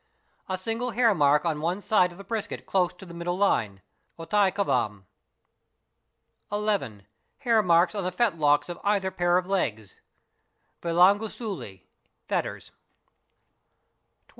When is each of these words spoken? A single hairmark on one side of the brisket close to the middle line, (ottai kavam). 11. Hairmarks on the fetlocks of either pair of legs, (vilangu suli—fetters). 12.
A 0.49 0.57
single 0.57 0.93
hairmark 0.93 1.45
on 1.45 1.61
one 1.61 1.79
side 1.79 2.11
of 2.11 2.17
the 2.17 2.23
brisket 2.23 2.65
close 2.65 2.91
to 2.93 3.05
the 3.05 3.13
middle 3.13 3.37
line, 3.37 3.83
(ottai 4.17 4.51
kavam). 4.51 5.05
11. 6.51 7.05
Hairmarks 7.45 7.93
on 7.93 8.03
the 8.03 8.11
fetlocks 8.11 8.67
of 8.67 8.79
either 8.83 9.11
pair 9.11 9.37
of 9.37 9.45
legs, 9.45 10.01
(vilangu 10.81 11.29
suli—fetters). 11.29 12.69
12. 12.71 12.79